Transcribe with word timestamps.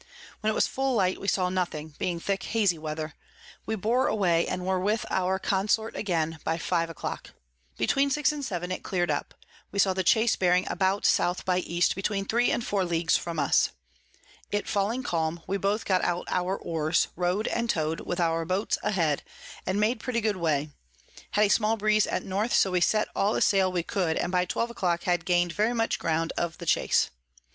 When 0.39 0.49
it 0.49 0.55
was 0.55 0.65
full 0.65 0.95
light 0.95 1.21
we 1.21 1.27
saw 1.27 1.49
nothing, 1.51 1.89
being 1.99 2.19
thick 2.19 2.41
hazy 2.41 2.79
Weather: 2.79 3.13
we 3.67 3.75
bore 3.75 4.07
away, 4.07 4.47
and 4.47 4.65
were 4.65 4.79
with 4.79 5.05
our 5.11 5.37
Consort 5.37 5.95
again 5.95 6.39
by 6.43 6.57
five 6.57 6.89
a 6.89 6.95
clock. 6.95 7.33
Between 7.77 8.09
six 8.09 8.31
and 8.31 8.43
seven 8.43 8.71
it 8.71 8.81
clear'd 8.81 9.11
up: 9.11 9.35
we 9.71 9.77
saw 9.77 9.93
the 9.93 10.03
Chase 10.03 10.35
bearing 10.35 10.65
about 10.67 11.05
S 11.05 11.41
by 11.43 11.59
E. 11.59 11.83
between 11.93 12.25
3 12.25 12.49
and 12.49 12.65
4 12.65 12.83
Ls. 12.91 13.15
from 13.15 13.37
us. 13.37 13.73
It 14.49 14.67
falling 14.67 15.03
calm, 15.03 15.43
we 15.45 15.57
both 15.57 15.85
got 15.85 16.03
out 16.03 16.25
our 16.31 16.57
Oars, 16.57 17.09
row'd 17.15 17.47
and 17.49 17.69
tow'd, 17.69 17.99
with 17.99 18.19
our 18.19 18.43
Boats 18.43 18.79
a 18.81 18.89
head, 18.93 19.21
and 19.67 19.79
made 19.79 19.99
pretty 19.99 20.19
good 20.19 20.37
way; 20.37 20.71
had 21.33 21.45
a 21.45 21.49
small 21.49 21.77
Breeze 21.77 22.07
at 22.07 22.25
North, 22.25 22.55
so 22.55 22.71
we 22.71 22.81
set 22.81 23.07
all 23.15 23.33
the 23.33 23.39
Sail 23.41 23.71
we 23.71 23.83
could, 23.83 24.17
and 24.17 24.31
by 24.31 24.45
twelve 24.45 24.71
a 24.71 24.73
clock 24.73 25.03
had 25.03 25.25
gain'd 25.25 25.53
very 25.53 25.75
much 25.75 25.99
ground 25.99 26.33
of 26.39 26.57
the 26.57 26.65
Chase. 26.65 27.11